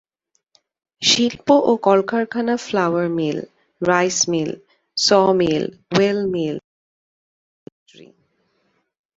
[1.01, 3.37] শিল্প ও কলকারখানা flour mill,
[3.81, 4.51] rice mill,
[4.97, 7.63] sawmill, oil mill, ice
[7.63, 8.07] factory.